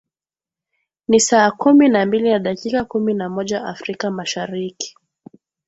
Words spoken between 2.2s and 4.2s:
na dakika kumi na moja afrika